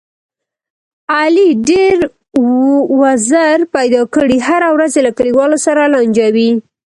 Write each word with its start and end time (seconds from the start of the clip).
علي 1.17 1.47
ډېر 1.69 1.97
وزر 3.01 3.57
پیدا 3.75 4.01
کړي، 4.15 4.37
هره 4.49 4.67
ورځ 4.75 4.91
یې 4.97 5.01
له 5.07 5.11
کلیوالو 5.17 5.57
سره 5.65 5.81
لانجه 5.93 6.27
وي. 6.35 6.49